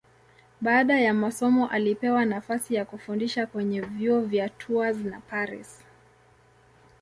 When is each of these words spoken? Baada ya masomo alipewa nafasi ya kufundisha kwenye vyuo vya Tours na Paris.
Baada 0.61 0.99
ya 0.99 1.13
masomo 1.13 1.67
alipewa 1.67 2.25
nafasi 2.25 2.75
ya 2.75 2.85
kufundisha 2.85 3.47
kwenye 3.47 3.81
vyuo 3.81 4.21
vya 4.21 4.49
Tours 4.49 4.97
na 4.97 5.19
Paris. 5.19 5.83